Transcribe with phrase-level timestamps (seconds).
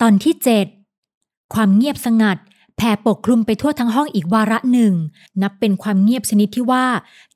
[0.00, 0.66] ตอนที่เจ็ด
[1.54, 2.38] ความเงียบสงัด
[2.76, 4.92] แผ่ปกคลุมไปทั่วทั้งห้องอีกวาระหนึ่ง
[5.42, 6.84] นับเป็นความเงียบชนิดที่ว่า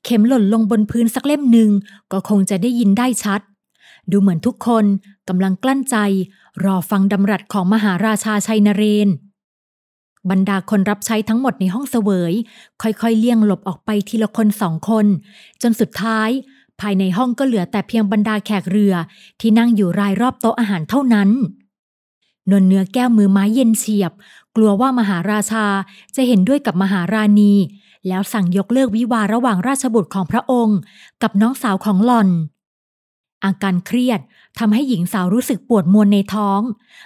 [0.03, 1.69] เข็มหล่นลงบนพื้นสักเล่มหนึ่ง
[2.11, 3.41] ก็คงจะได้ยินได้ชัด
[4.11, 4.85] ดูเหมือนทุกคน
[5.27, 5.95] กำลังกลั้นใจ
[6.65, 9.09] รอฟังดำรัสของมหาราชาชัยนเรน
[10.29, 12.33] บรรดาคนรับใช้ทั้งหมดในห้องเสวย
[12.81, 15.05] ค่อยๆเลี่ยงหลบออกไปทีละคนสองคน
[15.61, 16.29] จนสุดท้าย
[16.81, 18.93] ภายในห้องก็เหลือแต่เพียงบรรดาแขกเรือ
[19.39, 21.29] ที่นั่งอยู่รายรอบโต๊ะอาหารเท่านั้น
[22.49, 24.11] นวลเนื้อแก้วมือไม้เย็นเฉียบ
[24.55, 25.65] กลัวว่ามหาราชา
[26.15, 27.53] จะเห็นด้วยกับมหาราณี
[28.07, 30.77] แล้วสั่งยกเลิกวิวาระหว่างราชบุตรของพระองค์
[31.21, 32.29] กับน้องสาวของหล่อน
[33.43, 34.19] อาการเครียด
[34.59, 36.59] ทำให้หญิงสาวรู้สึกปวดมวนในท้อง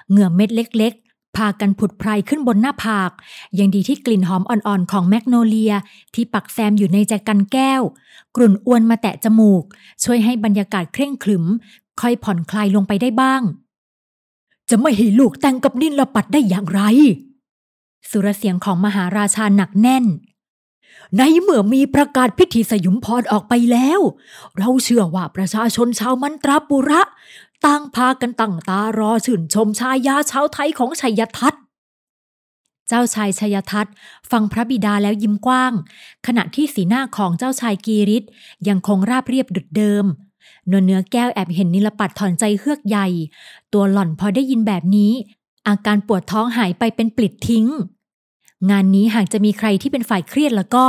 [0.10, 3.12] เหงื่อเม็ดเล็กๆ พากันผุดไพรขึ้นบนหน้าผาก
[3.60, 5.74] ยังดีที่กลิ่นหอมอ่อนๆ ของแมกโนเลีย
[6.14, 7.82] ที่ปักแซมอยู่ในแจกันแก้ว
[8.36, 9.64] กลุ่นอวนมาแตะจมูก
[10.04, 11.46] ช่วยให้บรรยากาศเคร่งขรึม
[12.02, 13.42] ค่อยผ่อนคลายลงไปได้บ้าง
[14.70, 16.82] จะไม่ให้ลูกแต่งกับนินละปัดได้อย่างไร
[18.10, 20.06] สุรเสียงของมหาราชาหนักแน่น
[21.18, 24.00] ในเมื่อมีประกาศพิธีสยุมพรออกไปแล้ว
[24.58, 27.02] เราเชื่อว่าประชาชนชาวมันตราปุระ
[27.66, 31.54] ต่างพากันตั้งตารอชื่นชมชายาชาวไทยของชัยทัต
[32.88, 33.88] เจ้าชายชัยทัต
[34.32, 35.74] ฟังพระบิดาแล้วยิ้มกว้าง
[36.28, 38.24] ขณะที่สีหน้าของเจ้าชายกีริศ
[38.68, 40.06] ยังคงราบเรียบดุดเดิม
[40.72, 43.08] นวลเนื้อแก้วแอบเห็นนิลปัดถอนใจเฮือกใหญ่
[43.74, 45.12] ตัวหล่อนพอได้ยินแบบนี้
[45.68, 47.68] อาการปวดท้องหายไปเป็นปลิดทิ้ง
[48.70, 50.86] งานนี้หากจะมีใครที่เป็นฝ่ายเครียดแล้วก็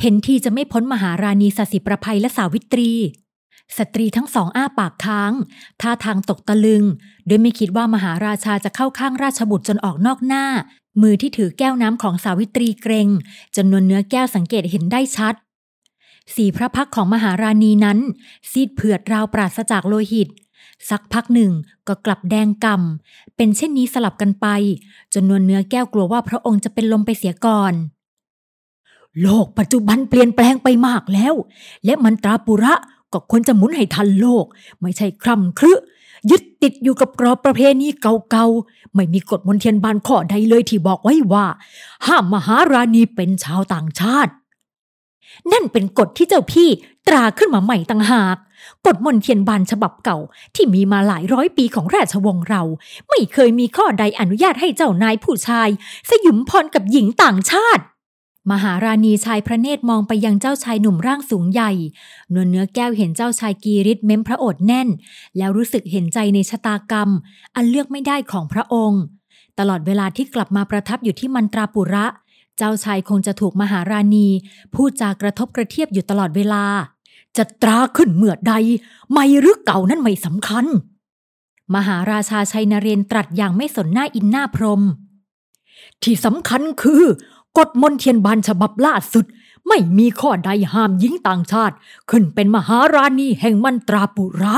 [0.00, 2.90] เห็นทีจะไม่พ้นมหาราณีสสิประภัยและสาวิตรี
[3.76, 5.32] สตรีทั้งสองอ้าปากค้าง
[5.80, 6.84] ท่าทางตกตะลึง
[7.26, 10.44] โดยไม่คิดว่ามหาราชาจะเข้าข้างราชบุตรจนออกนอกหน้า
[11.02, 13.08] มือที่ถือแก้วน้ำของสาวิตรีเกรง
[13.56, 15.34] จนนวนเนื้อแก้วสังเกตเห็นได้ชัด
[16.34, 17.98] สีพระพักของมหาราณีนั้น
[18.50, 20.28] ซีดเผือดราวปราศจากโลหิต
[20.90, 21.52] สักพักหนึ่ง
[21.88, 24.46] ก็กลับแดงกำ่ำเป็นเช่นนี้สลับกันไป
[25.12, 27.72] จนนวลเนื้อแก้วกลัวว่าพระองค์จะเป็นลมไปเสียก่อน
[29.22, 31.34] โลกปัจจุบันเปลี่ยนแปลงไปมากแล้ว
[31.84, 32.74] และมันตราปุระ
[33.12, 34.44] ก็ควรจะหมุนให้ทันโลก
[34.80, 35.72] ไม่ใช่คร่ำครึ
[36.30, 41.46] ยึดติดอยู่กับกรอบประเพณีเก่าๆ ไม่มีกฎมนเทียนบานข้อใดเลยที่บอกไว้ว่า
[42.06, 44.32] ห้ามมหาราณีเป็นชาวต่างชาติ
[45.52, 46.68] นั่นเป็นกฎที่เจ้าพี่
[47.08, 48.36] ตราขึ้นมาใหม่ต่างหาก
[48.86, 50.18] กฎมนเทียนบานฉบับเก่า
[50.54, 52.62] ที่มีมาหลายร้อยปีของราชวงศ์เรา
[53.08, 55.68] ไม่เคยมีข้อใดอนุญาตให้เจ้านายผู้ชาย
[56.10, 57.82] สยุมพรกับหญิงต่างชาติ
[58.50, 61.72] มหาราณีชายพระเนตรมองไปยังเจ้าชายหนุ่มร่างสูงใหญ่
[62.34, 64.88] นวลเนื้อแก้วเห็นเจ้าชายกีริศเม้มพระโอษฐ์แน่น
[65.36, 67.08] แล้วรู้สึกเห็นใจในชะตากรรม
[67.54, 69.02] อันเลือกไม่ได้ของพระองค์
[69.58, 74.26] ตลอดเวลาที่กลับมาประทับอยู่ที่มันตราปุระเจ้าชายคงจะถูกมหาราณี
[74.74, 76.64] พูดจากระทบกระเทียบอยู่ตลอดเวลา
[77.36, 78.52] จะตราขึ้นเมื่อใด
[79.12, 80.66] ไม่หรือเก่านั้นไม่สำคัญ
[81.74, 84.82] มหาราชาชัยนเรนตรัสอย่างไม่สนหน้าอินหน้าพรม
[86.02, 87.02] ที่สำคัญคือ
[87.58, 89.24] กฎมนเทียนบานฉบับล่าสุด
[89.68, 91.76] ไม่มีข้อใดห้ามหญิงต่างชาติ
[92.10, 94.56] ขึ้นเป็นมหาราณีแห่งมันตราปุระ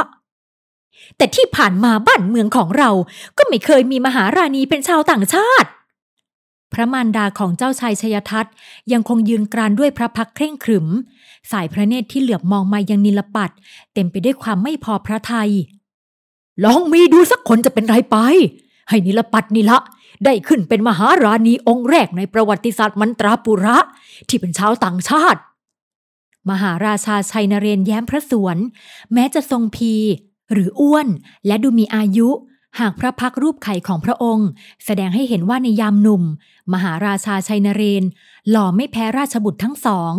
[1.16, 2.90] แต่ที่ผ่านมาบ้านเมืองของเรา
[3.38, 5.68] ก็ไม่เคยมีมหาราณีเป็นชาวต่างชาติ
[6.72, 8.47] พระมารดาของเจ้าชายชยทัต
[8.92, 10.86] ยังคงยืนกรานด้วยพระพักเคร่งขรึม
[11.50, 13.50] สายพระเนตรที่เหลือบมองมายังนิลปัด
[13.94, 15.50] เต็มไปด้วยความไม่พอพระทยัย
[16.64, 18.16] ลองมีดูสักคนจะเป็นไรไป
[18.88, 19.78] ให้นิลปัดนี่ละ
[20.25, 23.78] ได้ขึ้นเป็นมหาราณีองค์แรกในประวัติศาสตร์มันตราปุระ
[24.28, 25.41] ที่เป็นชาวต่างชาติ
[26.50, 28.56] มหาราชาชัยนเรนแย้มพระสวน
[29.12, 29.94] แม้จะทรงพี
[30.53, 31.09] หรืออ้วน
[31.47, 32.28] และดูมีอายุ
[32.78, 34.48] หากพระพักร์รูปไข่ของพระองค์
[34.84, 36.22] แสดงให้เห็นว่าในยามหนุ่ม
[36.72, 38.04] มหาราชาชัยนเรน
[38.50, 40.12] หล่อไม่แพ้ราชบุตรทั้งสอง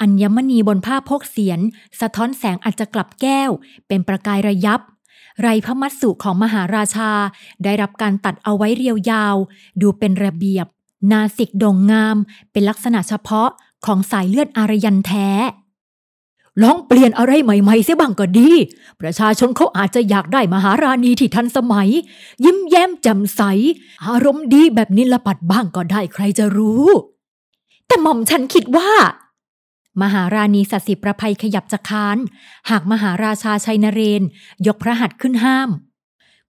[0.00, 1.60] อัญมณีบนผ้าพกเสียน
[2.00, 3.50] สะท้อนแสงอาจจะกลับแก้ว
[3.88, 4.80] เป็นประกายระยับ
[5.42, 7.10] ไรพระมัสสุของมหาราชา
[7.64, 9.36] ได้รับการตัดเอาไว้เรียวยาว
[9.80, 10.66] ดูเป็นระเบียบ
[11.12, 12.16] นาสิกโด่งงาม
[12.52, 13.48] เป็นลักษณะเฉพาะ
[13.86, 15.28] ของสายเลือดอารยันแท้
[16.62, 18.50] ลองเปลี่ยนอะไรใหม่ๆเสียบ้างก็ดี
[19.00, 21.88] ประชาชนเขาอาจจะอยากได้มหาราณีที่ทันสมัย
[22.44, 23.42] ยิ้มแย้มแจ่มใส
[24.06, 26.86] อารมณ์ดีแบบนิลปัดบ้างก็ได้ใครจะรู้
[27.86, 28.90] แต่หม่อมฉันคิดว่า
[30.02, 32.18] มหาราณีสัสิประภัยขยับจะคาน
[32.70, 34.22] หากมหาราชาชัยนเรน
[34.66, 35.70] ยกพระหัตถ์ขึ้นห้าม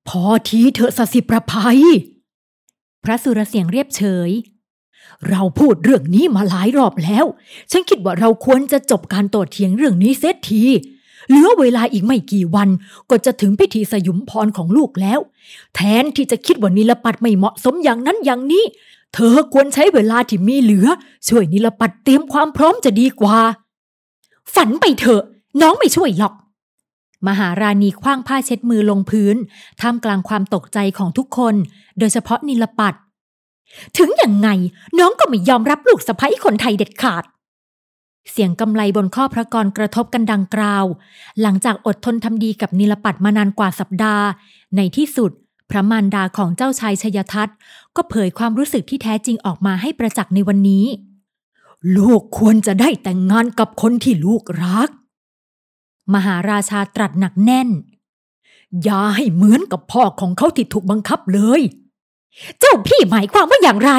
[0.07, 1.81] พอทีเถอะสัสิประภัย
[3.03, 4.29] พระสุรเสียงเรียบเฉย
[5.29, 7.25] เราพูดเรื่องนี้มาหลายรอบแล้ว
[7.71, 10.63] ฉันคิดว่าเราควรจะจบการโต้เถียงเรื่องนี้เสียที
[11.29, 12.69] เหลือเวลาอีกไม่กี่วัน
[13.09, 15.19] ก็จะถึงพิธีสยุมพรของลูกแล้ว
[15.75, 18.65] แทนที่จะคิดว่านิลปัดไม่เหมาะสมอย่างนั้นอย่างนี้
[19.13, 20.87] เธอควรใช้เวลาที่มีเหลือ
[21.27, 23.37] ช่วยนิลปัดเตรียมความพร้อมจะดีกว่า
[24.53, 25.23] ฝันไปเถอะ
[25.61, 26.33] น้องไม่ช่วยหรอก
[27.27, 29.35] มหาราณีคว้างผ้าเช็ดมือลงพื้น
[29.81, 31.55] ท่ามกลางความตกใจของทุกคน
[31.99, 32.93] โดยเฉพาะนิลปัด
[33.97, 34.49] ถึงอย่างไง
[34.99, 37.23] น้องก็ไม่ยอมรับลูกสะใภ้คนไทยเด็ดขาด
[38.31, 40.85] เสียงกำไลบนข้อพระกรกระทบกันดังกราว
[41.41, 44.25] หลังจากอดทนทำดีกับนิลปัดมานานกว่าสัปดาห์
[44.75, 45.31] ในที่สุด
[45.69, 47.49] พระมารดาของเจ้าชายชยทัต
[47.95, 50.85] ก็เผยความรู้สึกที่แท้จริงออกมาให้ประจักษ์ในวันนี้
[51.97, 54.89] ลูกควรจะได้แต่งงานกับคนที่ลูกรัก
[56.13, 57.69] มหาราชาตรัสหนักแน่น
[58.83, 61.61] อย่าให้เหมือนกับพ่อของเขาที่ถูกบังคับเลย
[62.59, 63.91] เจ้าพี่หมายความว่าอย่างไร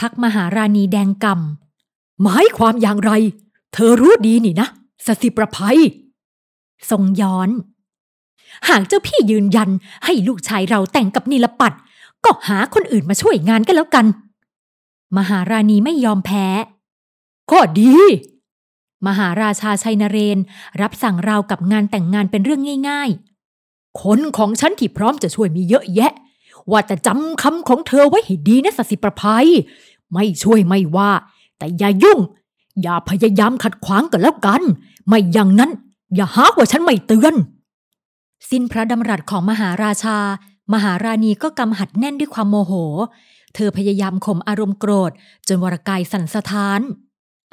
[0.00, 3.12] พักมหาราณีแดงกำหมายความอย่างไร
[3.72, 4.68] เธอรู้ดีนี่นะ
[5.06, 5.78] สสิประภัย
[6.90, 7.50] ทรงย้อน
[8.68, 9.70] หากเจ้าพี่ยืนยัน
[10.04, 11.72] ให้ลูกชายเราแต่งกับนิลปัด
[12.24, 14.06] ก็หาคนอื่นมาช่วยงานกันแล้วกัน
[15.18, 16.46] มหาราณีไม่ยอมแพ้
[17.52, 17.94] ก็ดี
[19.06, 20.38] มหาราชาชัยนเรน
[20.80, 23.10] รับสั่งราวกับงานแต่งงานเป็นเรื่องง่าย
[23.54, 26.12] ๆ คนของฉันที่พร้อมจะช่วยมีเยอะแยะ
[26.70, 29.48] ว่าแต่จำคำของเธอไว้ให้ดีนะสสิประภัย
[30.12, 31.10] ไม่ช่วยไม่ว่า
[31.58, 32.18] แต่อย่ายุ่ง
[32.82, 34.62] อย่าพยายามขัดขวางกันแล้วกัน
[35.06, 35.70] ไม่อย่างนั้น
[36.14, 37.34] อย่าหาว่าฉันไม่เตือน
[38.50, 40.18] สิ้นพระดำรัสของมหาราชา
[40.74, 42.72] มหาราณีก็กำหัดแน่นด้วยความโมโห
[43.54, 45.10] เธอพยายามข่มอารมณ์โกรธ
[45.48, 46.80] จนวรกายสั่นสะท้าน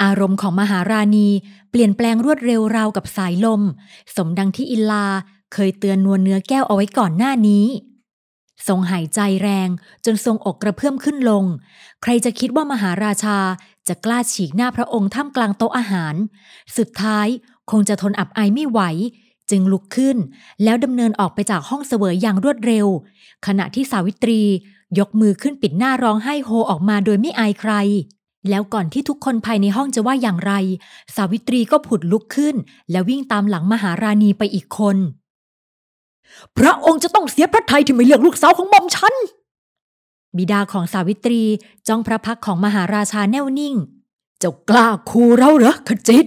[0.03, 1.27] อารมณ์ของมหาราณี
[1.71, 3.61] เปลี่ยนแปลงรวดเร็วราวกับสายลม
[4.15, 5.05] สมดังที่อินลา
[5.53, 7.65] เคยเตือนนวลเนื้อแก้วเอาไว้ก่อนหน้านี้
[8.67, 9.69] ทรงหายใจแรง
[10.05, 11.43] จนทรงอกกระเพื่อมขึ้นลง
[12.01, 13.39] ใครจะคิดว่ามหาราชา
[13.87, 16.15] จะกล้าฉีกหน้าพระองค์ท่ามกลางโต๊ะอาหาร
[16.77, 17.27] สุดท้าย
[17.71, 18.79] คงจะทนอับอายไม่ไหว
[19.49, 20.17] จึงลุกขึ้น
[20.63, 22.87] แล้วดำเนินออกไปจากห้องเสวยอย่างรวดเร็ว
[23.45, 24.41] ขณะที่สาวิตรี
[24.99, 27.73] ยกมือขึ้นปิดหน้าร้องไห้โฮออกมาโดยไม่อายใคร
[28.49, 30.53] แล้วก่อนที่ทุกคนภายในห้องจะว่าอย่างไร
[31.15, 32.55] สาวิตรีก็ผุดลุกขึ้น
[32.91, 34.97] และวิ่งตามหลังมหาราณีไปอีกคน
[36.57, 39.15] พระองค์จะต้องเสียพระทัยที่ไม่เลือกลูกสาวของหม่อมฉัน
[40.37, 41.41] บิดาของสาวิตรี
[41.87, 43.75] จ้องพระพักของมหาราชาแน่วนิ่ง
[44.39, 46.25] เจ้ากล้าคูเราเหรอขจิต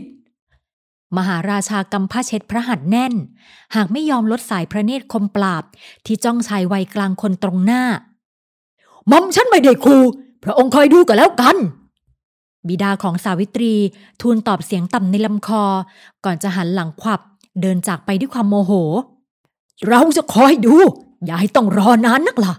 [1.17, 3.15] มหาราชากำผ้าเช็ดพระหัตถ์แน่น
[3.75, 5.65] หากไม่ยอมลดสายพระเนตรคมปราบ
[6.07, 7.83] ที่จ้องชายวัยกลางคนตรงหน้า
[9.09, 9.97] หม่อมฉันไม่ได้คู
[10.45, 11.57] พระองค์คอยดูก็แล้วกัน
[12.69, 13.75] บิดาของสาวิตรี
[14.21, 15.63] ทูลตอบเสียงต่ำในลำคอ
[16.25, 17.21] ก่อนจะหันหลังขวับ
[17.61, 18.73] เดินจากไปด้วยความโมโห
[19.87, 20.75] เราจะคอยดู
[21.25, 22.55] อย่าให้ต้องรอนานนักล่ะ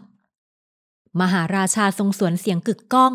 [1.22, 3.14] มหาราชาทรงสวนเสียงกึกก้อง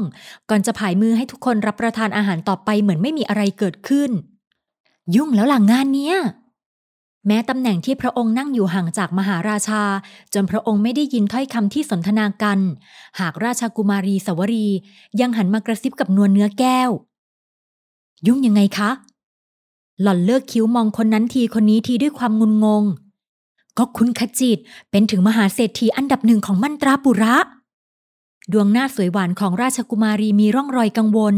[0.49, 4.11] ก่อนจะผายมือให้ทุกคนรับประทานอาหารต่อไปเหมือนไม่มีอะไรเกิดขึ้น
[5.15, 6.17] ยุ่งแล้วล่ะงานเนี้ย
[7.27, 9.83] แม้ตำแหน่งที่พระองค์นั่งอยู่ห่างจากมหาราชา
[10.35, 12.59] จนพระองค์ไม่ได้ยินถ้อยคำที่สนทนากัน
[13.21, 14.69] หากราชากุมารีสวรี
[15.21, 16.91] ยังหันมากระซิบกับนวลเนื้อแก้ว
[18.27, 18.91] ยุ่งยังไงคะ
[20.03, 22.85] หล่อนเลิกคิ้วมองคนนั้นทีคนนี้ทีด้วยความงุนงง
[23.79, 24.59] ก็คุณขจิต
[24.91, 27.37] เป็นถึงมหาเศรษฐีอันดับหนึ่งของมันตราปุระ
[28.53, 31.37] ดวงหน้าสวยหวานของราชกุมารีมีร่องรอยกังวล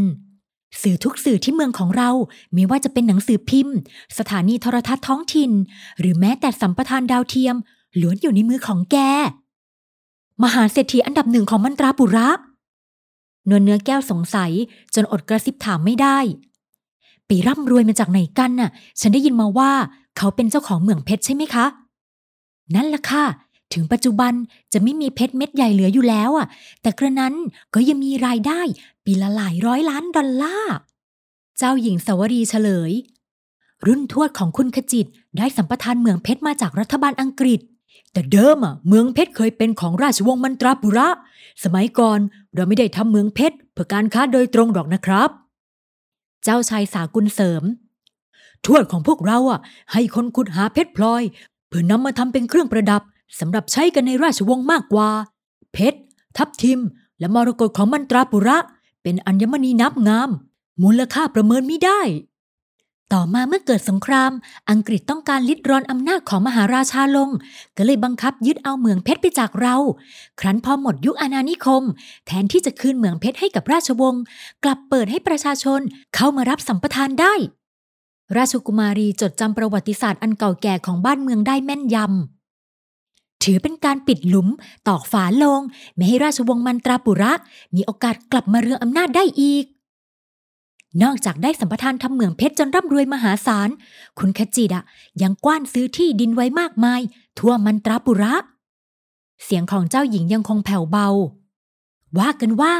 [0.82, 2.10] สื่อทุกสื่อที่เมืองของเรา
[2.54, 3.76] ไม่ว่าจะเป็นหนังสือพิมพ์
[4.18, 5.50] สถานีโทรทัศน์ท้องถิ่น
[6.00, 7.56] หรือแม้แต่สัมปทานดาวเทียม
[8.00, 8.96] ล้วนอยู่ในมือของแก
[10.42, 12.28] มหาเศรษฐีอันดับหนึ่งของมันตราปุระ
[13.48, 14.52] นวลเนื้อแก้วสงสัย
[14.94, 16.18] จนอดกระซิบถามไม่ได้
[17.26, 19.72] ไปร่ำรวยมาจากไหนกันน่ะ ฉันได้ยินมาว่า
[20.16, 21.66] เขาเป็นเจ้าของเหมืองเพชรใช่ไหมคะ
[22.74, 23.24] นั่นล่ะค่ะ
[23.72, 24.32] ถึงปัจจุบัน
[24.72, 26.46] จะไม่มีเพชรเม็ดใหญ่เหลืออยู่แล้วอะ
[26.82, 27.35] แต่กระนั้น
[27.75, 28.61] ก็ยังมีรายได้
[29.04, 30.76] ปีละหลายร้อยล้านดอลลาร์
[31.58, 32.92] เจ้าหญิงสวรีเฉลย
[33.87, 35.06] รุ่นทวดของคุณขจิต
[35.38, 37.61] ได้สัมปทานเหมืองเพชรมาจากรัฐบาลอังกฤษ
[38.12, 41.08] แต่เดิมอะเมืองเพชรเคยเป็นของราชวงศ์มันตราปุระ
[41.64, 42.18] สมัยก่อน
[42.54, 45.30] เราไม่ได้ทำเมืองเพชรเพื่อการค้าโดยตรงหรอกนะครับ
[46.44, 47.62] เจ้าชายสากุลเสริม
[48.64, 49.61] ทวดของพวกเราอะ
[49.92, 51.23] ให้คนขุดหาเพชรพลอย
[51.68, 53.02] เพื่อนำมาทำเป็นเครื่องประดับ
[53.40, 55.08] สำหรับใช้กันในราชวงศ์มากกว่า
[55.73, 56.00] เพชร
[56.37, 56.80] ทับทิม
[57.18, 58.58] และมรกตของมันตราปุระ
[59.02, 60.30] เป็นอัญมณีนับงาม
[60.82, 62.00] มูลค่าประเมินไม่ได้
[63.14, 64.32] ต่อมาเมื่อเกิดสงคราม
[64.70, 67.30] อังกฤษต้องการลิดรอนอำนาจของมหาราชาลง
[67.76, 69.76] ก็เลยบังคับยึดเอาเมืองเพชรไปจากเรา
[70.40, 71.82] ครั้นพอหมดยุคอาณานิคม
[72.26, 74.23] แทนที่จะคืนเมืองเพชรให้กับราชวงศ์
[74.64, 75.80] กลับเปิดให้ประชาชน
[76.14, 77.35] เข้ามารับสัมปทานได้
[78.37, 84.49] ราชกุมารีจดจำประวัติศาสตร์อันเก่าแก่ของบ้านเมืองได้แม่นยำ ถือเป็นการปิดหลุม
[84.88, 85.61] ตอกฝาลง
[85.95, 87.33] ไม่ให้ราชวงศ์มันตราปุระ
[87.75, 89.64] มีโอกาสกลับมาเรืองอำนาจได้อีก
[91.02, 93.68] นอกจากได้สัมปทานทำเหมืองเพชรจนร่ำรวยมหาศาล
[94.18, 94.85] คุณขจิตอะ
[95.23, 97.00] ยังกว้านซื้อที่ดินไว้มากมาย
[97.38, 98.35] ทั่วมันตราปุระ
[99.45, 101.09] เสียงของเจ้าหญิงยังคงแผ่วเบา
[102.18, 102.75] ว่ากันว่า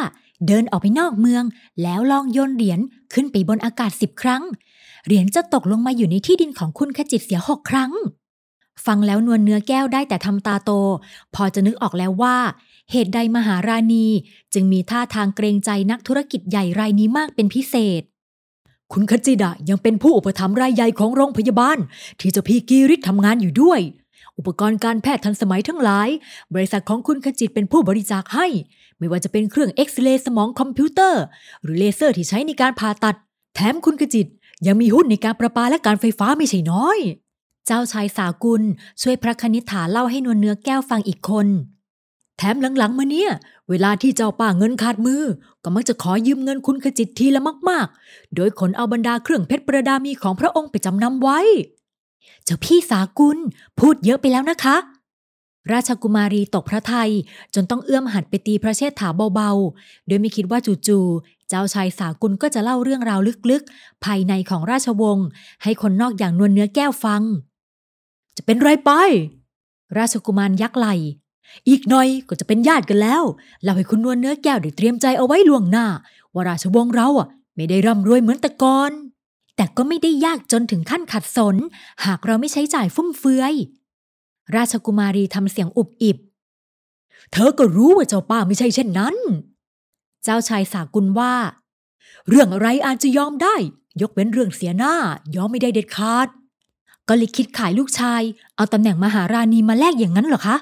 [0.47, 1.45] เดินออกไปนอกเมือง
[1.83, 2.81] แล้วลองโยนเหรียญ
[3.13, 4.43] ขึ้นไปบนอากาศสิบครั้ง
[5.07, 7.93] เหรียญจะตกลงมาอยู่ในที่ดินของคุณขจิตเสียหกครั้ง
[8.87, 10.71] ฟังแล้วนวลเนื้อแก้วได้แต่ทำตาโต
[11.35, 12.37] พอจะนึกออกแล้วว่า
[12.91, 14.07] เหตุใดมหาราณี
[14.55, 18.03] จึงมีท่าทางเกรงใจนักธุรกิจใหญ่รายนี้มากเป็นพิเศษ
[18.93, 21.79] คุณขจิดะยังเป็นผู้อุปถัมภ์รายใหญ่ของโรงพยาบาล
[22.21, 23.81] ที่เจ้าพี่กีริททำงานอยู่ด้วย
[24.39, 26.09] อุปกรณ์การแพทย์ทันสมัยทั้งหลาย
[26.55, 28.47] บริษัทของคุณขจิตเป็นผู้บริจาคให้
[28.99, 31.23] ไม่ว่าจะเป็นเครื่องเอ็กซเรย์สมองคอมพิวเตอร์
[31.63, 33.17] หรือเลเซอร์ที่ใช้ในการผ่าตัด
[33.55, 34.27] แถมคุณขจิต
[34.67, 36.99] ยังมีหุ้นในการประปาและการไฟฟ้าไม่ใช่น้อย
[37.67, 38.63] เจ้าชายสากุล
[39.03, 41.47] ช่วยพระคณิษฐาเล่าให้นวลเนื้อแก้วฟังอีกคน
[42.37, 43.31] แถมหลังๆ มาเนี่ย
[43.69, 45.23] เวลาที่เจ้าป้าเงินขาดมือ
[45.63, 51.39] ก็มักจะขอยืมเงินคุณขจิตทีละมาก ๆ โดยขนเอาบรรดาเครื่องเพชรประดามีของพระองค์ไปจำนำไว้
[52.45, 53.39] เจ้าพี่สากุล
[53.79, 54.77] พูดเยอะไปแล้วนะคะ
[55.73, 57.11] ราชกุมารีตกพระไทย
[57.55, 65.27] จนต้องเอื้อมหัดไปตีพระเชษฐาเบาๆ โดยไม่คิดว่าจู่ๆ จ้าชายสากุลก็จะเล่าเรื่องราวลึกๆ ภายในของราชวงศ์
[65.63, 67.23] ให้คนนอกอย่างนวลเนื้อแก้วฟัง
[68.37, 68.91] จะเป็นไรไป
[69.99, 70.87] ราชกุมารยักไหล
[71.69, 73.23] อีกหน่อยก็จะเป็นญาติกันแล้ว
[73.63, 75.87] เล่าให้คุณนวลเนื้อแก้วได้เตรียมใจเอาไว้ล่วงหน้า
[76.35, 78.93] ว่าราชวงศ์เราอะ ไม่ได้ร่ำรวยเหมือนแต่ก่อน
[79.57, 81.57] แต่ก็ไม่ได้ยากจนถึงขั้นขัดสน
[82.05, 83.55] หากเราไม่ใช้จ่ายฟุ่มเฟือย
[84.57, 86.19] ราชกุมารีทำเสียงอุบอิบ
[87.33, 89.17] เธอก็รู้ว่าเจ้าป้าไม่ใช่เช่นนั้น
[90.27, 91.35] เจ้าชายสากุลว่า
[92.29, 93.57] เรื่องอะไรอาจจะยอมได้
[94.01, 94.95] ยกเว้นเรื่องเสียหน้า
[95.37, 96.29] ยอมไม่ได้เด็ดขาด
[97.09, 98.23] ก็เลยคิดขายลูกชาย
[98.57, 100.57] เอาตำแหน่งมหาราณีมาแลกอย่างนั้นเหรอคะ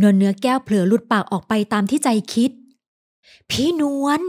[0.00, 2.50] นวลเนื้อแก้วเผลอหลุดปากออกไปตามที่ใจคิด
[3.50, 4.22] พี่นวล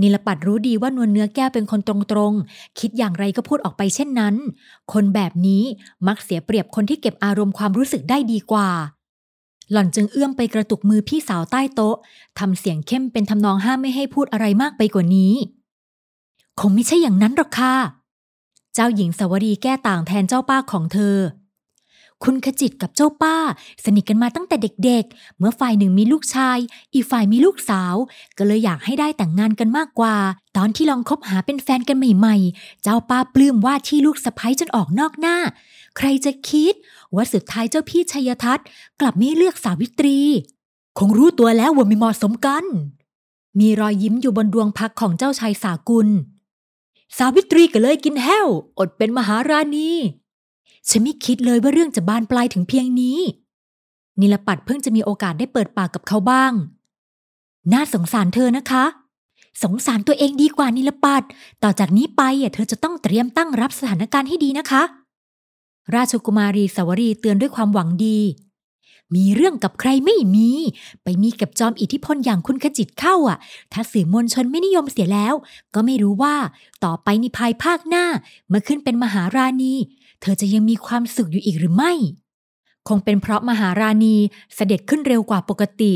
[0.00, 4.34] นิลปัดรู้ดีว่านวลเนื้อแก้วเป็นคนตรงๆ คิดอย่างไรก็พูดออกไปเช่นนั้น
[4.92, 5.62] คนแบบนี้
[6.06, 8.68] มักเสียเปรียบคนที่เก็บอารมณ์ความรู้สึกได้ดีกว่า
[9.72, 11.96] หล่อนจึงเอื้อมไปกระตุกมือพี่สาวใต้โต๊ะ
[12.38, 15.34] ทำเสียงเข้มเป็นทำนองห้ามไม่ให้พูดอะไรมากไปกว่านี้
[16.60, 17.74] คงไม่ใช่อย่างนั้นหรอกค่ะ
[18.74, 21.16] เจ้าหญิงสวรีแก้ต่างแทนเจ้าป้าของเธอ
[22.24, 23.36] คุณขจิตกับเจ้าป้า
[23.84, 26.58] สนิทกันมาตั้งแต่เด็กๆ เมื่อฝ่ายหนึ่งมีลูกชาย
[26.94, 27.94] อีกฝ่ายมีลูกสาว
[28.38, 30.16] ก็เลยอยากให้ได้แต่งงานกันมากกว่า
[30.56, 35.36] ตอนที่ลองคบหาเป็นแฟนกันใหม่ ๆ เจ้าป้าปลื้มว่าที่ลูกสะใภ้จนออกนอกหน้า
[35.98, 36.74] ใครจะคิด
[37.14, 38.66] ว่าสุดท้ายเจ้าพี่ชัยทัศน์
[39.00, 40.18] กลับไม่เลือกสาวิตรี
[40.98, 42.64] คงรู้ตัวแล้วว่าไม่เหมาะสมกัน
[43.58, 46.08] มีรอยยิ้มอยู่บนดวงพักของเจ้าชายสากุล
[47.16, 48.46] สาวิตรีก็เลยกินแห้ว
[48.78, 49.90] อดเป็นมหาราณี
[50.88, 53.18] ฉันไม่คิดเลยว่าเรื่องจะบานปลายถึงเพียงนี้
[54.20, 56.52] นิลปัดเพิ่งจะมีโอกาสได้เปิดปากกับเขาบ้าง
[57.72, 58.84] น่าสงสารเธอนะคะ
[59.62, 61.22] สงสารตัวเองดีกว่านิลปัด
[61.62, 62.22] ต่อจากนี้ไป
[62.54, 64.82] เธอจะต้องเตรียมตั้งรับสถานการณ์ให้ดีนะคะ
[65.94, 68.20] ราชกุมารีสวรีเตือนด้วยความหวังดี
[69.16, 70.50] มีเรื่องกับใครไม่มี
[71.02, 73.38] ไปมีกับจอมอิทธิพลอย่างคุณขจิตเข้าอะ
[73.72, 75.34] ถ้าสื่อมวลชนไม่นิยมเสียแล้ว
[75.74, 76.36] ก็ไม่รู้ว่า
[76.84, 78.06] ต่อไปในภายภาคหน้า
[78.48, 79.74] เมื่อขึ้นเป็นมหาราณี
[80.20, 81.92] เธอจะยังมีความสุขอยู่อีกหรือไม่
[82.88, 84.16] คงเป็นเพราะมหาราณี
[84.54, 85.92] เสด็จขึ้นเร็วกว่าปกติ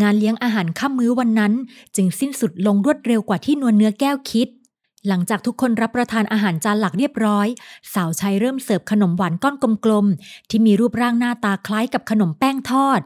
[0.00, 1.52] งานเลี้ยงอาหารค่ำมื้อวันนั้น
[1.96, 4.48] จึงสิ้นสุดลงรวดเร็วกว่าที่นวลเนื้อแก้วคิด
[5.08, 7.46] หลังจากทุกคนรับประทานอาหารจานหลักเรียบร้อย
[7.94, 9.54] สาวใช้เริ่มเสิร์ฟขนมหวานก้อน
[9.84, 13.00] กลมๆ ที่มีรูปร่างหน้าตาคล้ายกับขนมแป้งทอด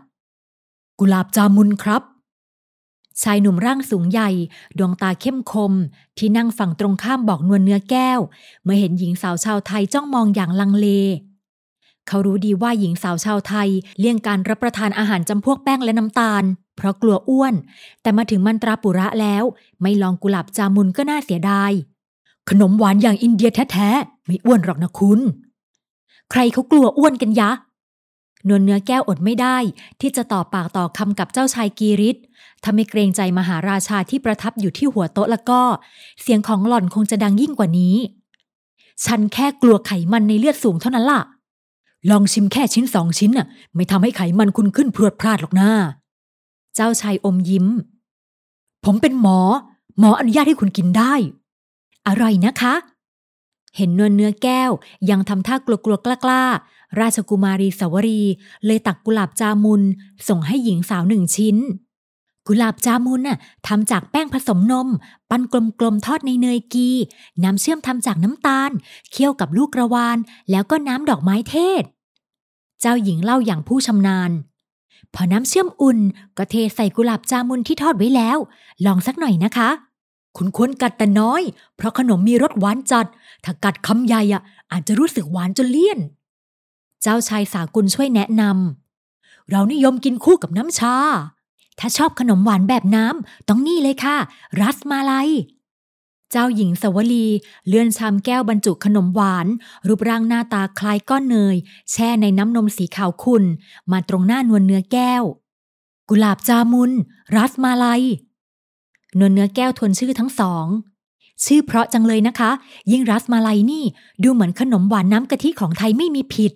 [0.99, 2.03] กุหลาบจามุนครับ
[3.23, 4.31] ชายหนุ่มร่างสูงใหญ่
[4.79, 5.73] ดวงตาเข้มคม
[6.19, 8.21] ที่นั่งฝั่งตรงข้ามบอกนวลเนื้อแก้ว
[8.65, 10.88] เมื่อเห็นหญิงสาวชาวไทยจ้องมองอย่างลังเล
[12.09, 16.45] เขารู้ดีว่าหญิงสาวชาวไทย เลี่ยงการรับประทานอาหารจำพวกแป้งและน้ำตาล
[16.77, 17.55] เพราะกลัวอ้วน
[18.03, 19.45] แต่มาถึงมันตราปุระแล้ว
[19.83, 21.73] ไม่ลองกุหลาบจามุนก็น่าเสียดาย
[22.51, 25.21] ขนมหวานอย่างอินเดียแท้ๆ ไม่อ้วนหรอกนะคุณ
[26.31, 27.51] ใครเขากลัวอ้วนกันยะ
[28.49, 29.57] นวลเนื้อแก้วอดไม่ได้
[30.01, 32.17] ที่จะต่อปากต่อคำกับเจ้าชายกีริศ
[32.63, 35.61] ถ้าไม่เกรงใจมหาราชาที่ประทับอยู่ที่หัวโต๊ะแล้วก็
[36.23, 37.97] เสียงของหล่อนคงจะดังยิ่งกว่านี้
[39.05, 41.21] ฉันแค่กลัวไขมันในเลือดสูงเท่านั้นล่ะ
[42.11, 45.71] ลองชิมแค่ชิ้นสองชิ้นน่ะ ไม่ทำให้ไขมันคุณขึ้นพรวดพลาดหรอกนะ
[46.75, 47.67] เจ้าชายอมยิ้ม
[48.85, 49.39] ผมเป็นหมอ
[49.99, 51.15] หมออนุญาตให้คุณกินได้
[52.07, 52.75] อร่อยนะคะ
[53.77, 54.71] เห็นนวลเนื้อแก้ว
[55.11, 58.23] ยังทำท่ากลัวๆกล้าๆ ราชกุมารีสวรี
[58.67, 59.83] เลยตักกุหลาบจามุน
[60.29, 61.57] ส่งให้หญิงสาวหนึ่งชิ้น
[62.47, 64.89] กุหลาบจามุนน่ะทำจากแป้งผสมนม
[65.31, 65.43] ปั้น
[65.81, 66.89] กลมๆทอดในเนยกี
[67.43, 68.71] น้ำเชื่อมทำจากน้ำตาล
[69.11, 70.19] เคี่ยวกับลูกกระวาน
[70.51, 71.83] แล้วก็น้ำดอกไม้เทศ
[72.80, 74.30] เจ้าหญิงเล่าอย่างผู้ชำนาญ
[75.14, 75.99] พอน้ำเชื่อมอุ่น
[76.37, 78.38] ก็เทใส่กุหลาบจามุนที่ทอดไว้แล้ว
[78.85, 79.68] ลองสักหน่อยนะคะ
[80.37, 81.42] คุณควรกัดแต่น้อย
[81.76, 83.06] เพราะขนมมีรสหวานจัด
[83.45, 84.42] ถ้ากัดคำใหญ่อะ
[84.73, 85.99] อาจจะรู้สึกหวานจนเลี่ยน
[87.02, 90.97] เจ้าชายสากุลช่วยแนะนำเรานิยมกินคู่กับน้ำชา
[91.78, 94.16] ถ้าชอบขนมหวานแบบน้ำต้องนี่เลยค่ะ
[94.61, 95.28] รัสมาลัย
[96.30, 97.26] เจ้าหญิงสวลี
[97.66, 99.47] เลื่อนชามแก้วบรรจุขนมหวาน
[99.87, 101.56] รูปร่างหน้าตาคล้ายก้อนเนย
[101.90, 103.45] แช่ในน้ำนมสีขาวขุ่น
[103.92, 105.23] มาตรงหน้านวลเนื้อแก้ว
[106.09, 106.90] กุหลาบจามุน
[107.37, 108.02] รัสมาลัย
[109.18, 110.66] นวลเนื้อแก้วทวนชื่อทั้งสอง
[111.45, 112.50] ชื่อเพราะจังเลยนะคะ
[112.90, 113.85] ยิ่งรัสมาลัยนี่
[114.23, 116.52] ดูเหมือนขนมหวานน้ำกะทิของไทยไม่มีผิด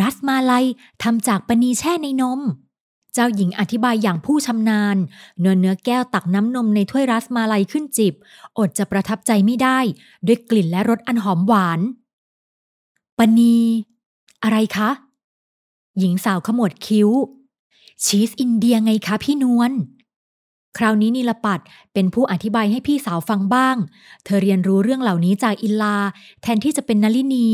[0.00, 0.64] รัสมาลัย
[1.02, 2.40] ทำจากปนีแช่ในนม
[3.14, 4.96] เจ้าหญิงอธิบายอย่างผู้ชำนาญ
[5.40, 8.14] เนื้อเนื้อแก้วตักน้ำนมในถ้วยรัสมาลัยขึ้นจิบ
[8.58, 9.78] อดจะประทับใจไม่ได้
[10.26, 11.80] ด้วยกลิ่นและรสอันหอมหวาน
[13.18, 13.56] ปนี
[14.42, 14.90] อะไรคะ
[15.98, 17.08] หญิงสาวขมวดคิ้ว
[18.04, 19.72] ชีสอินเดียไงคะพี่นวล
[20.78, 21.60] คราวนี้นิลปัด
[21.92, 23.76] เป็นผู้อธิบายให้พี่สาวฟังบ้าง
[24.24, 25.96] เธอเรียนรู้เรื่องเหล่านี้จากอิลลา
[26.42, 27.48] แทนที่จะเป็นนลินี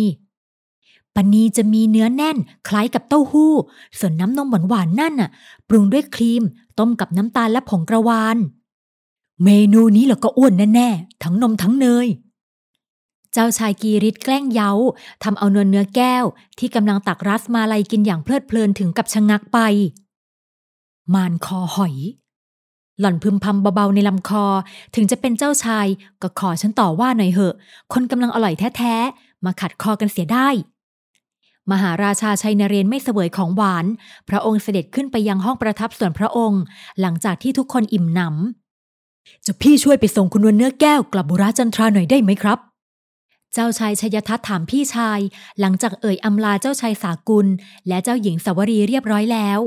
[1.14, 2.36] ปนีจะมีเนื้อแน่น
[2.68, 3.54] คล้ายกับเต้าหู้
[3.98, 5.30] ส่วนน้ำนมหวานๆนั่นน่ะ
[5.68, 6.42] ปรุงด้วยครีม
[6.78, 8.36] ต้มกับน้ำตาลและผงกระวาน
[9.44, 12.06] เมนูนี้เราก็อ้วนแน่ๆ ทั้งนมทั้งเนย
[13.32, 14.72] เจ้าชายกีริตแกล้งเย้า
[15.22, 16.24] ทำเอาเนื้อเนื้อแก้ว
[16.58, 19.58] ที่กำลังตักรัสมาลัยกินอย่างเพลิดเพลินถึงกับชะงักไป
[21.14, 21.94] มานคอหอย
[23.00, 24.44] หล่อนพึมพำเบาๆในลำคอ
[24.94, 25.86] ถึงจะเป็นเจ้าชาย
[26.22, 27.54] ก็ขอฉันต่อว่าหน่อยเหอะ
[27.92, 30.48] คนกำลังอร่อยแท้ๆ มาขัดคอกันเสียได้
[31.72, 33.86] มหาราชาชัยนเรนไม่เสวยของหวาน
[34.28, 36.62] พระองค์เสด็จขึ้นไปยังห้องประทับส่วนพระองค์
[37.00, 42.58] หลังจากที่ทุกคนอิ่มหนำจะพี่ช่วยไปส่งคุณนวลเนื้อแก้วกลับบุราจันทราหน่อยได้ไหมครับ
[43.52, 45.20] เจ้าชายชยทัตถามพี่ชาย
[45.60, 47.46] หลังจากเอ่ยอำลาเจ้าชายสากุล
[47.88, 49.60] และเจ้าหญิงสาวรีเรียบร้อยแล้ว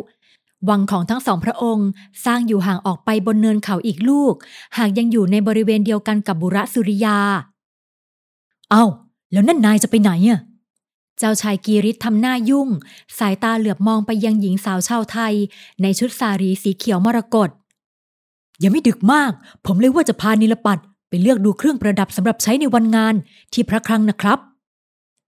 [0.70, 1.88] วังของทั้งสองพระองค์
[2.25, 4.34] สร้างอยู่ห่างออกไปบนเนินเขาอีกลูก
[4.77, 7.18] หากยังอยู่ในบริเวณเดียวกันกับบุระสุริยา
[8.72, 8.86] เอา้า
[9.32, 10.39] แล้วนั่นนายจะไปไหนอะ
[11.21, 12.69] จ้าชายกีริตทำหน้ายุ่ง
[13.19, 15.33] สายตาเหลือบมองไปยังหญิงสาวชาวไทย
[15.81, 17.50] ในชุดสารีสีเขียวมรกต
[18.63, 19.31] ยังไม่ดึกมาก
[19.65, 23.15] ผมเลยว่าจะพานิลปัดไปเลือกดูเครื่องประดับสำหรับใช้ในวันงาน
[23.53, 24.39] ที่พระคลังนะครับ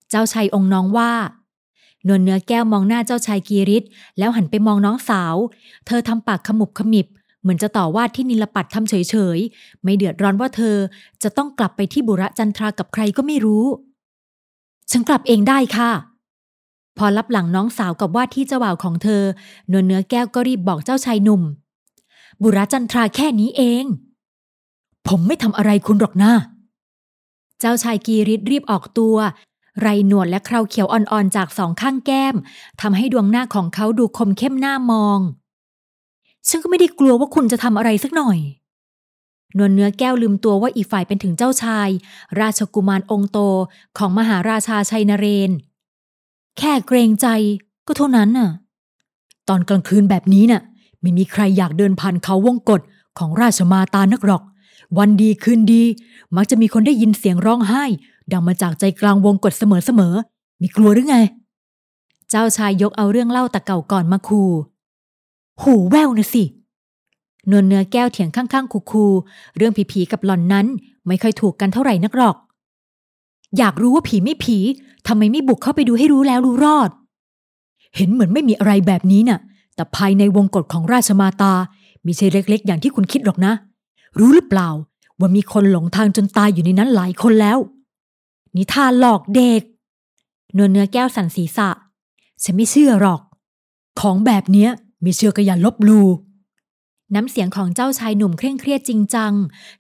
[0.10, 1.12] เจ้าชายองค์น้องว่า
[2.08, 3.86] นวลเนื้อแก้วมองหน้าเจ้าชายกีริต
[4.18, 5.36] แล้วหันไปมองน้องสาว
[5.88, 7.08] เธอทำปากขมุบขมิบ
[7.42, 10.76] เหมือนจะต่อว่าที่นิลปัดทำเฉยๆ ไม่เดือดร้อนว่าเธอ
[11.24, 13.66] จะต้องกลับไปที่บุระจันทรากับใครก็ไม่รู้
[14.92, 15.92] ฉันกลับเองได้ค่ะ
[16.98, 19.24] พอรับหลังน้องสาวกับว่าที่เจ้าบ่าวของเธอ
[19.72, 21.42] นวลเนื้อแก้วก็รีบบอกเจ้าชายหนุ่ม
[22.42, 23.86] บุระจันทราแค่นี้เอง
[25.08, 26.32] ผมไม่ทำอะไรคุณหรอกนะ
[27.60, 29.16] เจ้าชายกีริตรีบออกตัว
[29.80, 32.36] ไรหนวดและเคราเขียวอ่อนๆจากสองข้างแก้ม
[32.82, 35.20] ทำให้ดวงหน้าของเขาดูคมเข้มหน้ามอง
[36.48, 38.38] ฉันก็ไม่ได้กลัวว่าคุณจะทำอะไรสักหน่อย
[39.58, 41.90] นวลเนื้อแก้วลืมตัวว่าอีกฝ่ายเป็นถึงเจ้าชาย
[42.40, 43.38] ราชกุมารองโต
[43.98, 45.52] ของมหาราชาชัยนเรน
[46.58, 47.28] แค่เกรงใจ
[47.88, 48.50] ก็เท่านั้นน่ะ
[49.50, 50.62] ตอนกลางคืนแบบนี้น่ะ
[51.02, 52.82] ไม่มีใครอยากเดินผ่านเขาวงกฏ
[53.20, 54.44] ของราชมาตานักหรอก
[54.98, 55.84] วันดีคืนดี
[56.36, 57.84] มักจะมีคนได้ยินเสียงร้องไห้
[58.32, 61.18] ดังมาจากใจกลางวงกฏเสมอๆมีกลัวหรือไง
[62.30, 64.42] เจ้าชายยกเอาเรื่องเล่าแต่เก่าก่อนมาคู
[65.62, 66.44] หูแววนะสิ
[67.52, 70.66] นวลเนื้อแก้วเถียงข้างๆ คูๆเรื่องผีๆกับหล่อนนั้น
[71.08, 72.36] ไม่ค่อยถูกกันเท่าไหร่นักหรอก
[73.58, 74.58] อยากรู้ว่าผีไม่ผี
[75.08, 76.90] ทำไมไม่บุกเข้าไปดูให้รู้แล้วรู้รอด
[77.96, 79.40] เห็นเหมือนไม่มีอะไรแบบนี้น่ะ
[79.76, 81.54] แต่ภายในวงกฏของราชมาตา
[82.06, 83.54] มีใช่เล็ก ๆ อย่างที่คุณคิดหรอกนะ
[84.20, 84.70] รู้หรือเปล่า
[85.20, 87.58] ว่ามีคนหลงทางจนตายอยู่ในนั้นหลายคนแล้ว
[88.56, 89.62] นิทานหลอกเด็ก
[90.58, 91.70] นวลเนื้อแก้วสันศีรษะ
[92.44, 93.22] ฉันไม่เชื่อหรอก
[94.02, 94.70] ของแบบเนี้ย
[95.06, 96.02] มีเชื่อก็อย่าลบลู
[97.16, 99.34] น้ำเสียงของเจ้าชายหนุ่มเคร่งเครียดจริงจัง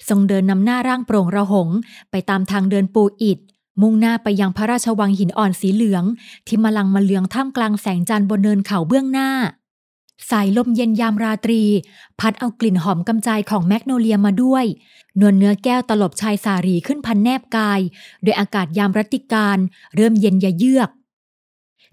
[0.09, 1.69] ทรงเดินนำหน้าร่างโปร่งระหง
[2.11, 3.39] ไปตามทางเดินปูอิด
[3.81, 6.03] มุ่งหน้าไปยังพระราชวังหินอ่อนสีเหลือง
[6.47, 9.29] ที่มาลังมาเลืองท่ามกลางแสงจันทร์บนเนินเขาเบื้องหน้า
[10.29, 11.61] สายลมเย็นยามราตรี
[12.19, 14.65] พัดเอากลิ่นหอมกำจายของแมกโนเลียมาด้วย
[15.19, 17.79] นวลเนื้อแก้วตลบชายสารีขึ้นพันแนบกาย
[18.23, 19.57] โดยอากาศยามรัติการ
[19.95, 20.89] เริ่มเย็นยะเยือก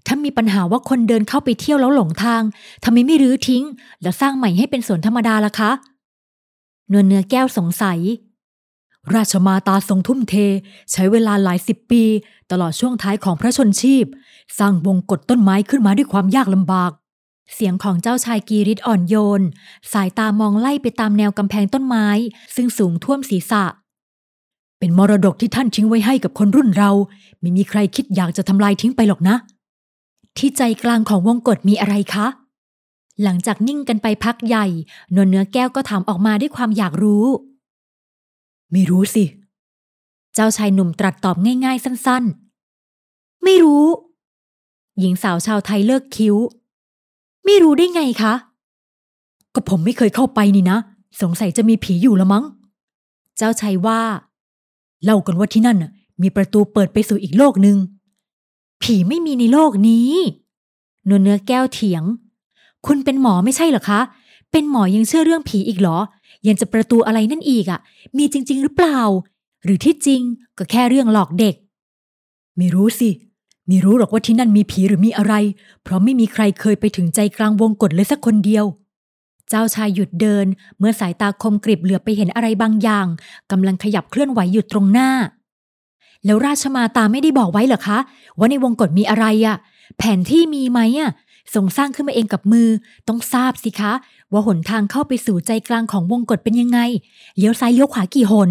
[0.07, 2.42] ถ้ามีปัญหาว่าคนเดินเข้าไปเที่ยวแล้วหลงทาง
[2.85, 3.64] ทำไมไม่รื้อทิ้ง
[4.03, 5.71] แล้วสร้างใหม่ให้เป็นสวนธรรมดาล่ะคะ
[6.92, 7.99] นวลเนื้อแก้วสงสัย
[9.14, 10.35] ราชมาตาทรงทุ่มเท
[10.92, 12.03] ใช้เวลาหลายสิบปี
[12.51, 14.05] ตลอดช่วงท้ายของพระชนชีพ
[14.59, 16.92] สร้างวงกฏต้นไม้ขึ้นมาด้วยความยากลำบาก
[17.55, 19.42] เสียงของเจ้าชายกีริตอ่อนโยน
[19.92, 22.07] สายตามองไล่ไปตามแนวกำแพงต้นไม้
[22.55, 23.64] ซึ่งสูงท่วมศีรษะ
[24.79, 26.90] เป็นมรดกที่ท่านทิ้งไว้ให้กับคนรุ่นเรา
[27.40, 29.37] ไม่มีใครคิดอยากจะทำลายทิ้งไปหรอกนะ
[30.38, 32.27] ที่ใจกลางของวงกฏมีอะไรคะ
[33.22, 34.66] หลังจากนิ่งกันไปพักใหญ่
[35.14, 37.27] นวลเนื้อแก้วก็ถามออกมาด้วยความอยากรู้
[38.72, 39.25] ไม่รู้สิ
[40.35, 43.85] เจ้าชายหนุ่มตรัสตอบง่ายๆ สั้นๆ ไม่รู้
[44.99, 46.37] หญิงสาวชาวไทยเลิกคิ้ว
[47.44, 48.35] ไม่รู้ได้ไงคะ
[49.55, 50.79] ก็ผมไม่เคยเข้าไปนี่นะ
[51.22, 52.44] สงสัยจะมีผีอยู่ละมั้ง
[53.37, 54.01] เจ้าชายว่า
[55.05, 55.90] เล่ากันว่าที่นั่นน่ะ
[56.22, 57.77] มีประตูเปิดไปสู่อีกโลกหนึ่ง
[58.83, 60.12] ผีไม่มีในโลกนี้
[61.09, 62.03] นวลเนื้อแก้วเถียง
[62.87, 64.01] คุณเป็นหมอไม่ใช่เหรอคะ
[64.53, 65.99] เป็นหมอยังเชื่อเรื่องผีอีกเหรอ
[66.47, 67.81] ยังจะประตูอะไรนั่นอีกอะ่ะ
[68.17, 69.01] มีจริง ๆ หรือเปล่า
[69.65, 70.23] หรือที่จริง
[70.59, 71.55] ก็แค่เรื่องหลอกเด็ก
[72.57, 73.11] ไม่รู้สิ
[73.69, 75.35] ไม่รู้หรอกว่าที่นั่นมีผีหรือมีอะไร
[75.83, 78.65] เพราะไม่มีใครเคยไปถึงใจกลางวงกฏเลยสักคนเดียว
[79.49, 80.47] เจ้าชายหยุดเดิน
[80.79, 83.07] เมื่อสายตาคมกริบเหลือไปเห็นอะไรบางอย่าง
[83.51, 85.11] กำลังขยับเคลื่อนไหวอยู่ตรงหน้า
[86.24, 87.98] แล้วราชมาตาไม่ได้บอกไว้เหรอคะ
[88.38, 89.57] ว่าในวงกฏมีอะไรอะ
[89.98, 91.11] แผนที่มีไหมอะ
[91.55, 92.68] ทรงสร้างขึ้นมาเองกับมือ
[93.09, 93.92] ต้องทราบสิคะ
[94.33, 96.79] ว่าหนทางเข้าไปสู่ใจกลางของวงกฏเป็นยังไง
[97.37, 98.50] เลี้ยวซ้ายเลี้ยวขวากี่หน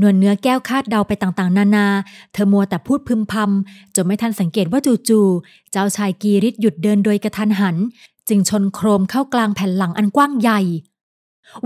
[0.00, 1.86] นวลเนื้อแก้วคาดเดาไปต่างๆ นานา
[2.32, 7.76] เธอมัวแต่พูดพึมพำจนไม่ทันสังเกตว่าจู่ๆเจ้าชายกีริศหยุดเดินโดยกระทันหัน
[8.28, 10.60] จึงชนโครมเข้ากลางแผ่นหลังอันกว้างใหญ่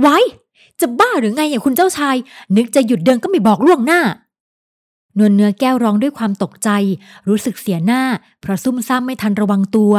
[0.01, 0.16] ไว้
[0.81, 2.16] จะบ้าหรือไงอย่างคุณเจ้าชาย
[2.57, 4.01] นึกจะหยุดเดินก็ไม่บอกล่วงหน้า
[5.18, 6.68] นวลเนื้อแก้วร้องด้วยความตกใจ
[7.29, 8.03] รู้สึกเสียหน้า
[8.40, 9.94] เพราะซุ่มซ่ามไม่ทันระวังตัว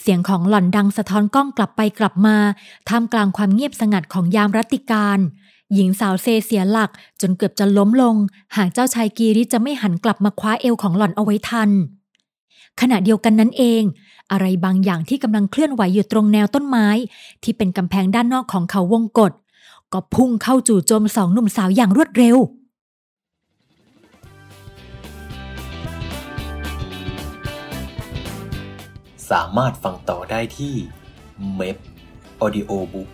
[0.00, 2.36] เสียงของหล่อนดังสะท้อนกล้องกลับไปกลับมา
[2.88, 5.18] ท่ามกลางความเงียบสงัดของยามรัติการ
[5.74, 8.16] หญิงสาวเซเสียหลักจนเกือบจะล้มลง
[8.56, 11.70] หากเจ้าชายกีริจะไม่หันกลับมาคว้าเอวของหล่อนเอาไว้ทัน
[12.80, 13.82] ขณะเดียวกันนั้นเอง
[14.32, 16.86] อะไรบางอย่างที่กำลังเคลื่อนไหวอยู่ตรงแนวต้นไม้
[17.42, 19.32] ที่เป็นกำแพงด้านนอกของเขาวงกฏ
[19.92, 22.36] ก็พุ่งเข้าจู่โจมสองหนุ่มสาวอย่างรวดเร็ว
[29.30, 30.74] สามารถฟังต่อได้ที่
[31.54, 31.76] เม p
[32.42, 33.08] Audio Book